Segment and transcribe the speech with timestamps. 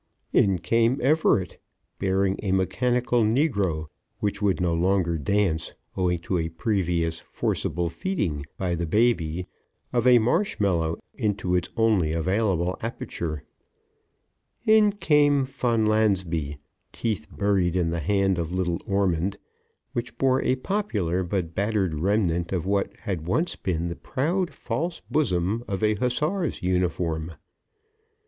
[0.33, 1.61] In came Everett,
[1.99, 3.85] bearing a mechanical negro
[4.17, 9.45] which would no longer dance, owing to a previous forcible feeding by the baby
[9.93, 13.43] of a marshmallow into its only available aperture.
[14.65, 16.57] In came Fonlansbee,
[16.91, 19.37] teeth buried in the hand of little Ormond,
[19.93, 24.99] which bore a popular but battered remnant of what had once been the proud false
[25.11, 27.33] bosom of a hussar's uniform.